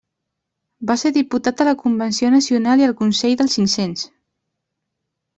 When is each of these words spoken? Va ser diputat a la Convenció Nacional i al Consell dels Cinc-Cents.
Va 0.91 0.93
ser 0.99 1.09
diputat 1.17 1.59
a 1.65 1.67
la 1.67 1.73
Convenció 1.83 2.31
Nacional 2.35 2.81
i 2.83 2.87
al 2.87 2.95
Consell 3.01 3.35
dels 3.43 3.59
Cinc-Cents. 3.59 4.07